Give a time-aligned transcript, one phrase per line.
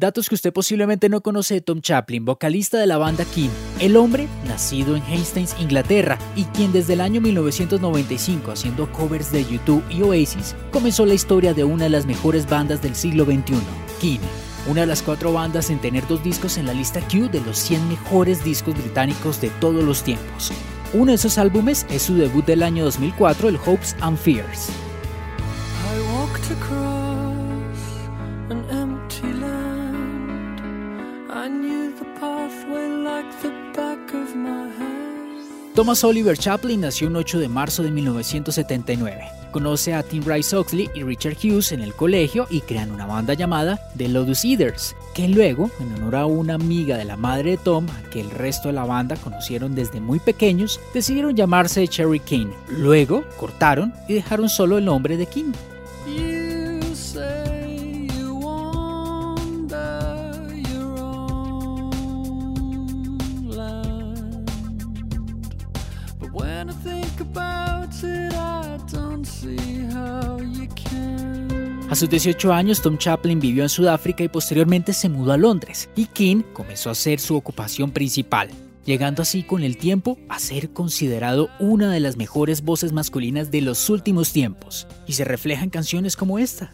[0.00, 3.50] Datos que usted posiblemente no conoce de Tom Chaplin, vocalista de la banda King,
[3.80, 9.44] el hombre nacido en Hastings, Inglaterra, y quien desde el año 1995, haciendo covers de
[9.44, 13.58] YouTube y Oasis, comenzó la historia de una de las mejores bandas del siglo XXI,
[14.00, 14.20] King
[14.66, 17.58] una de las cuatro bandas en tener dos discos en la lista Q de los
[17.58, 20.50] 100 mejores discos británicos de todos los tiempos.
[20.94, 24.70] Uno de esos álbumes es su debut del año 2004, el Hopes and Fears.
[35.80, 39.24] Thomas Oliver Chaplin nació el 8 de marzo de 1979.
[39.50, 43.32] Conoce a Tim Rice Oxley y Richard Hughes en el colegio y crean una banda
[43.32, 47.56] llamada The Lotus Eaters, que luego, en honor a una amiga de la madre de
[47.56, 52.48] Tom, que el resto de la banda conocieron desde muy pequeños, decidieron llamarse Cherry King.
[52.68, 55.52] Luego cortaron y dejaron solo el nombre de King.
[71.90, 75.90] A sus 18 años, Tom Chaplin vivió en Sudáfrica y posteriormente se mudó a Londres,
[75.96, 78.48] y King comenzó a ser su ocupación principal,
[78.84, 83.62] llegando así con el tiempo a ser considerado una de las mejores voces masculinas de
[83.62, 86.70] los últimos tiempos, y se refleja en canciones como esta.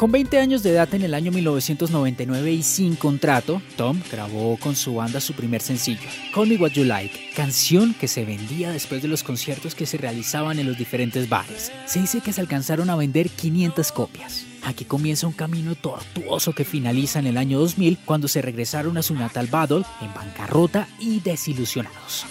[0.00, 4.74] Con 20 años de edad en el año 1999 y sin contrato, Tom grabó con
[4.74, 9.02] su banda su primer sencillo, Call Me What You Like, canción que se vendía después
[9.02, 11.70] de los conciertos que se realizaban en los diferentes bares.
[11.84, 14.46] Se dice que se alcanzaron a vender 500 copias.
[14.62, 19.02] Aquí comienza un camino tortuoso que finaliza en el año 2000 cuando se regresaron a
[19.02, 22.24] su natal Battle en bancarrota y desilusionados.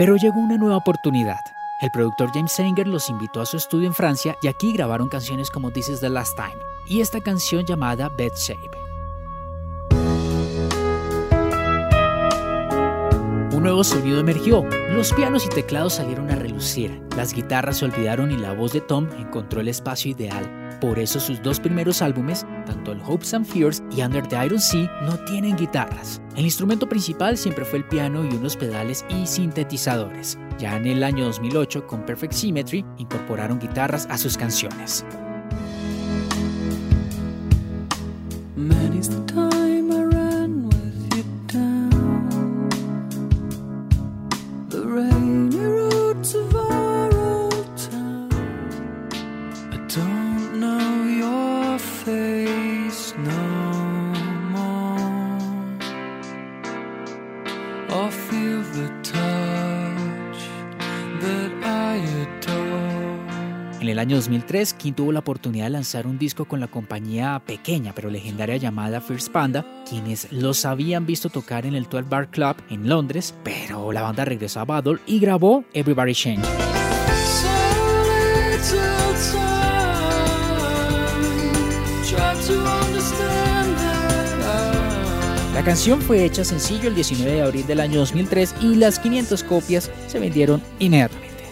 [0.00, 1.40] Pero llegó una nueva oportunidad.
[1.82, 5.50] El productor James Sanger los invitó a su estudio en Francia y aquí grabaron canciones
[5.50, 6.56] como This is the Last Time
[6.86, 8.70] y esta canción llamada Bed Shape.
[13.52, 18.30] Un nuevo sonido emergió, los pianos y teclados salieron a relucir, las guitarras se olvidaron
[18.30, 20.59] y la voz de Tom encontró el espacio ideal.
[20.80, 24.60] Por eso sus dos primeros álbumes, tanto el Hopes and Fears y Under the Iron
[24.60, 26.22] Sea, no tienen guitarras.
[26.36, 30.38] El instrumento principal siempre fue el piano y unos pedales y sintetizadores.
[30.58, 35.04] Ya en el año 2008, con Perfect Symmetry, incorporaron guitarras a sus canciones.
[63.80, 67.42] En el año 2003, King tuvo la oportunidad de lanzar un disco con la compañía
[67.44, 72.30] pequeña pero legendaria llamada First Panda, quienes los habían visto tocar en el 12 Bar
[72.30, 76.69] Club en Londres, pero la banda regresó a Battle y grabó Everybody Change.
[85.60, 89.44] La canción fue hecha sencillo el 19 de abril del año 2003 y las 500
[89.44, 91.44] copias se vendieron inmediatamente.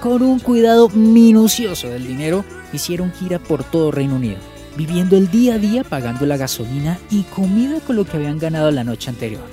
[0.00, 4.38] Con un cuidado minucioso del dinero, hicieron gira por todo Reino Unido,
[4.76, 8.68] viviendo el día a día pagando la gasolina y comida con lo que habían ganado
[8.72, 9.44] la noche anterior.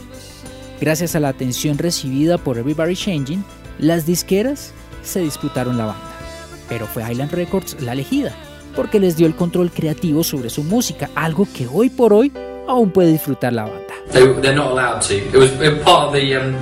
[0.82, 3.46] Gracias a la atención recibida por Everybody Changing,
[3.78, 4.74] las disqueras
[5.04, 6.16] se disputaron la banda.
[6.68, 8.34] Pero fue Island Records la elegida,
[8.76, 12.34] porque les dio el control creativo sobre su música, algo que hoy por hoy
[12.68, 13.89] aún puede disfrutar la banda.
[14.12, 15.16] They, they're not allowed to.
[15.16, 15.52] It was
[15.84, 16.54] part of the um,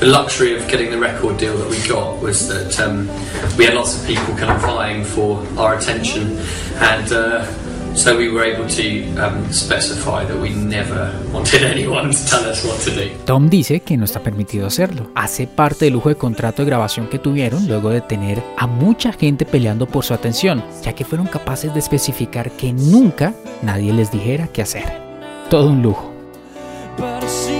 [0.00, 3.08] the luxury of getting the record deal that we got was that um,
[3.56, 6.38] we had lots of people kind of vying for our attention,
[6.80, 7.46] and uh,
[7.94, 12.64] So we were able to um, specify that we never wanted anyone to tell us
[12.64, 13.12] what to do.
[13.24, 15.10] Tom dice que no está permitido hacerlo.
[15.14, 19.12] Hace parte del lujo de contrato de grabación que tuvieron luego de tener a mucha
[19.12, 24.10] gente peleando por su atención, ya que fueron capaces de especificar que nunca nadie les
[24.10, 25.00] dijera qué hacer.
[25.48, 26.13] Todo un lujo.
[26.96, 27.53] but I see.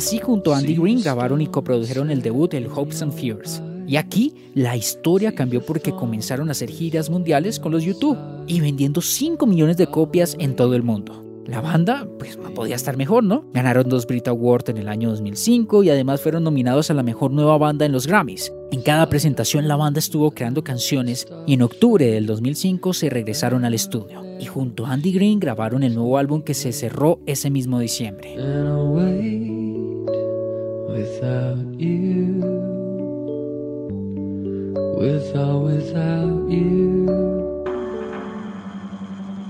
[0.00, 3.62] Así junto a Andy Green grabaron y coprodujeron el debut El Hopes and Fears.
[3.86, 8.16] Y aquí la historia cambió porque comenzaron a hacer giras mundiales con los YouTube
[8.46, 11.22] y vendiendo 5 millones de copias en todo el mundo.
[11.46, 13.44] La banda, pues no podía estar mejor, ¿no?
[13.52, 17.30] Ganaron dos Brit Awards en el año 2005 y además fueron nominados a la mejor
[17.30, 18.50] nueva banda en los Grammys.
[18.72, 23.66] En cada presentación la banda estuvo creando canciones y en octubre del 2005 se regresaron
[23.66, 27.50] al estudio y junto a Andy Green grabaron el nuevo álbum que se cerró ese
[27.50, 28.36] mismo diciembre.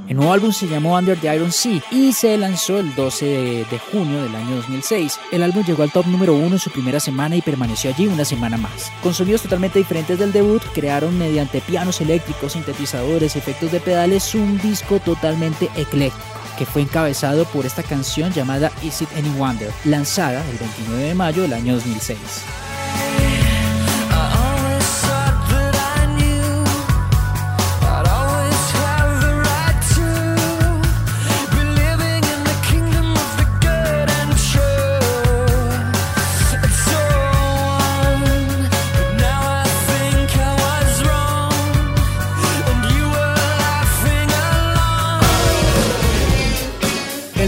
[0.08, 3.64] El nuevo álbum se llamó Under the Iron Sea y se lanzó el 12 de,
[3.64, 5.20] de, junio del año 2006.
[5.30, 8.24] El álbum llegó al top número uno en su primera semana y permaneció allí una
[8.24, 8.90] semana más.
[9.02, 14.58] Con sonidos totalmente diferentes del debut, crearon mediante pianos eléctricos, sintetizadores, efectos de pedales un
[14.58, 20.44] disco totalmente ecléctico que fue encabezado por esta canción llamada Is It Any Wonder, lanzada
[20.50, 22.18] el 29 de mayo del año 2006.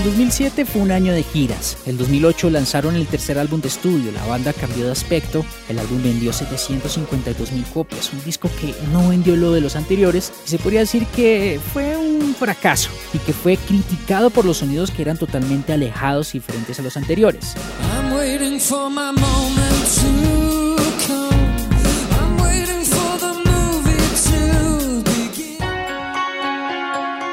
[0.03, 1.79] El 2007 fue un año de giras.
[1.87, 4.11] El 2008 lanzaron el tercer álbum de estudio.
[4.11, 5.45] La banda cambió de aspecto.
[5.69, 10.33] El álbum vendió 752 mil copias, un disco que no vendió lo de los anteriores
[10.45, 15.03] se podría decir que fue un fracaso y que fue criticado por los sonidos que
[15.03, 17.55] eran totalmente alejados y diferentes a los anteriores.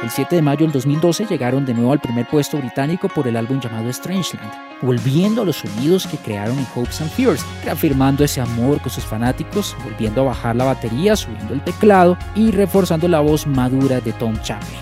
[0.10, 3.38] El 7 de mayo del 2012 llegaron de nuevo al primer puesto británico por el
[3.38, 4.52] álbum llamado Strangeland,
[4.82, 9.04] volviendo a los sonidos que crearon en Hopes and Fears, reafirmando ese amor con sus
[9.04, 14.12] fanáticos, volviendo a bajar la batería, subiendo el teclado y reforzando la voz madura de
[14.14, 14.80] Tom Chaplin.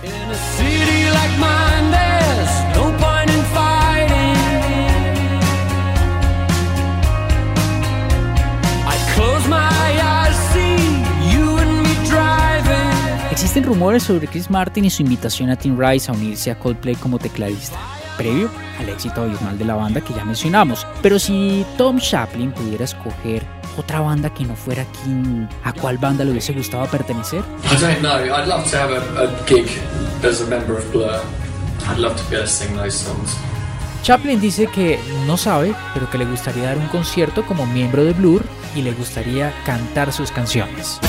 [13.58, 16.94] Existen rumores sobre Chris Martin y su invitación a Tim Rice a unirse a Coldplay
[16.94, 17.76] como tecladista,
[18.16, 20.86] previo al éxito abismal de la banda que ya mencionamos.
[21.02, 23.44] Pero si Tom Chaplin pudiera escoger
[23.76, 27.42] otra banda que no fuera King, ¿a cuál banda le hubiese gustado pertenecer?
[27.64, 28.18] I don't know.
[28.18, 29.66] I'd love to have a, a gig
[30.24, 31.20] as a member of Blur.
[31.90, 33.36] I'd love to be able to sing those songs.
[34.04, 38.14] Chaplin dice que no sabe, pero que le gustaría dar un concierto como miembro de
[38.14, 38.44] Blur
[38.76, 41.00] y le gustaría cantar sus canciones.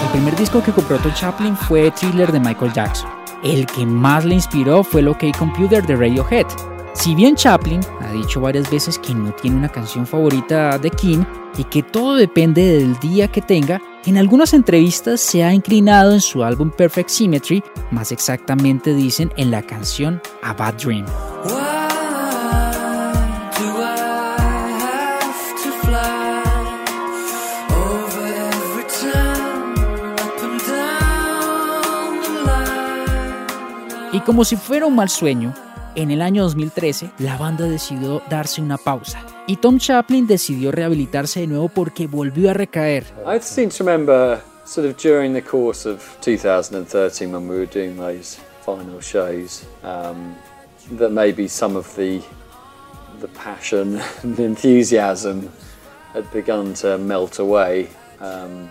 [0.00, 3.10] El primer disco que compró Tom Chaplin fue Thriller de Michael Jackson.
[3.42, 6.46] El que más le inspiró fue el OK Computer de Radiohead.
[6.94, 11.24] Si bien Chaplin ha dicho varias veces que no tiene una canción favorita de King
[11.58, 16.20] y que todo depende del día que tenga, en algunas entrevistas se ha inclinado en
[16.20, 21.06] su álbum Perfect Symmetry, más exactamente dicen en la canción A Bad Dream.
[34.24, 35.52] Como si fuera un mal sueño,
[35.94, 41.40] en el año 2013 la banda decidió darse una pausa y Tom Chaplin decidió rehabilitarse
[41.40, 43.04] de nuevo porque volvió a recaer.
[43.26, 47.96] I seem to remember sort of during the course of 2013 when we were doing
[47.96, 50.34] those final shows um,
[50.98, 52.22] that maybe some of the
[53.20, 55.50] the passion and enthusiasm
[56.12, 57.88] had begun to melt away.
[58.20, 58.70] Um,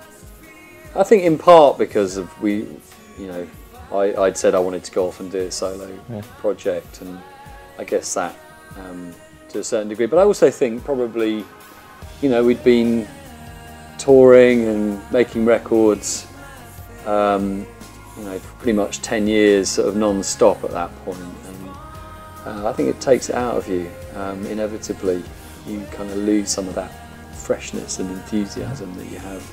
[0.96, 2.68] I think in part because of we,
[3.18, 3.48] you know,
[3.92, 6.22] I, I'd said I wanted to go off and do a solo yeah.
[6.38, 7.20] project, and
[7.78, 8.36] I guess that
[8.78, 9.14] um,
[9.50, 10.06] to a certain degree.
[10.06, 11.44] But I also think probably,
[12.22, 13.08] you know, we'd been
[13.98, 16.28] touring and making records,
[17.06, 17.66] um,
[18.18, 21.20] you know, for pretty much 10 years sort of non-stop at that point.
[21.20, 21.70] And
[22.46, 23.90] uh, I think it takes it out of you.
[24.16, 25.24] Um, inevitably,
[25.68, 26.92] you kind of lose some of that
[27.36, 29.44] freshness and enthusiasm that you have.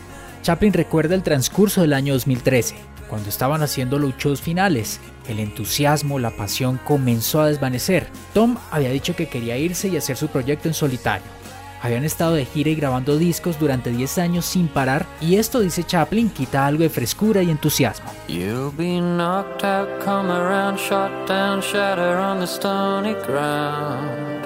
[0.43, 2.77] Chaplin recuerda el transcurso del año 2013,
[3.09, 5.01] cuando estaban haciendo los shows finales.
[5.29, 8.07] El entusiasmo, la pasión comenzó a desvanecer.
[8.35, 11.39] Tom había dicho que quería irse y hacer su proyecto en solitario.
[11.81, 15.85] Habían estado de gira y grabando discos durante 10 años sin parar y esto, dice
[15.85, 18.11] Chaplin, quita algo de frescura y entusiasmo.
[18.27, 24.45] You'll be knocked out, come around, shot down, shatter on the stony ground.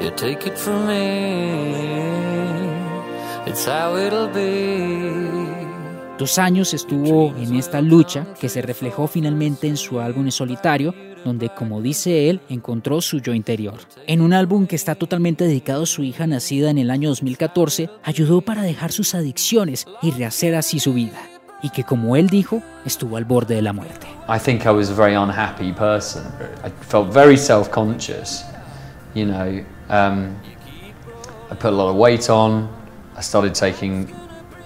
[0.00, 1.74] You take it from me,
[3.46, 5.41] it's how it'll be.
[6.22, 10.94] Dos años estuvo en esta lucha que se reflejó finalmente en su álbum en solitario,
[11.24, 13.74] donde, como dice él, encontró su yo interior.
[14.06, 17.90] En un álbum que está totalmente dedicado a su hija nacida en el año 2014,
[18.04, 21.18] ayudó para dejar sus adicciones y rehacer así su vida.
[21.60, 24.06] Y que, como él dijo, estuvo al borde de la muerte.
[24.28, 26.22] I think I was a very unhappy person.
[26.64, 28.44] I felt very self-conscious.
[29.16, 30.36] You know, um,
[31.50, 32.68] I put a lot of weight on.
[33.18, 34.06] I started taking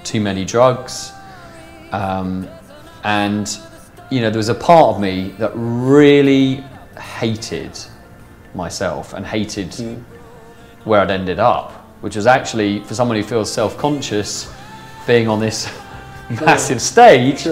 [0.05, 1.16] too many drugs.
[1.97, 2.47] Um,
[3.05, 3.49] and,
[4.11, 6.63] you know, there was a part of me that really
[7.21, 7.73] hated
[8.55, 9.75] myself and hated
[10.85, 11.73] where I'd ended up,
[12.03, 14.53] which was actually, for someone who feels self conscious,
[15.07, 15.69] being on this
[16.45, 17.47] massive stage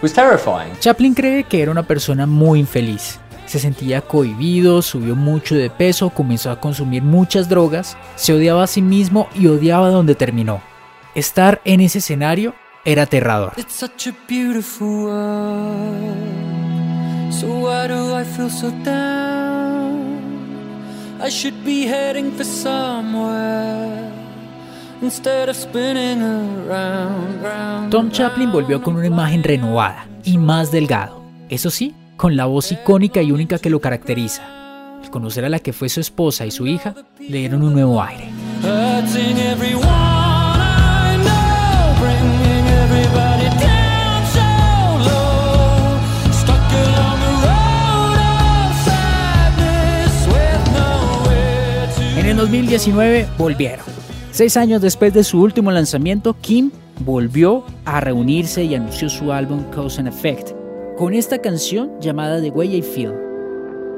[0.00, 0.76] was terrifying.
[0.80, 3.18] Chaplin cree que era una persona muy infeliz.
[3.46, 8.66] Se sentía cohibido, subió mucho de peso, comenzó a consumir muchas drogas, se odiaba a
[8.66, 10.60] sí mismo y odiaba donde terminó.
[11.14, 12.54] Estar en ese escenario
[12.88, 13.52] era aterrador.
[13.58, 16.16] It's such a beautiful world.
[17.30, 20.08] So why do I feel so down?
[21.20, 24.10] I should be heading for somewhere
[25.02, 27.90] instead of spinning around, round.
[27.90, 31.22] Tom Chaplin volvió con una imagen renovada y más delgado.
[31.50, 34.42] Eso sí, con la voz icónica y única que lo caracteriza.
[35.02, 38.02] Al conocer a la que fue su esposa y su hija, le dieron un nuevo
[38.02, 38.30] aire.
[52.38, 53.84] 2019 volvieron.
[54.30, 59.64] Seis años después de su último lanzamiento, Kim volvió a reunirse y anunció su álbum
[59.70, 60.52] Cause and Effect,
[60.96, 63.12] con esta canción llamada The Way I Feel.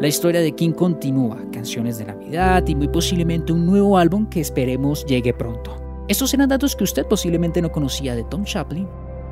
[0.00, 4.40] La historia de Kim continúa, canciones de Navidad y muy posiblemente un nuevo álbum que
[4.40, 5.76] esperemos llegue pronto.
[6.08, 8.88] Estos eran datos que usted posiblemente no conocía de Tom Chaplin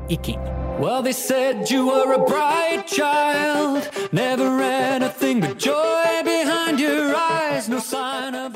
[0.07, 0.39] y Kim.
[0.79, 7.67] Well, they said you were a bright child, never anything but joy behind your eyes,
[7.67, 8.55] no sign of